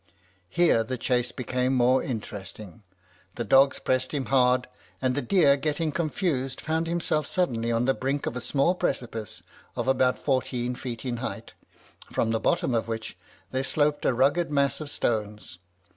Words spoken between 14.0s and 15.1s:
a rugged mass of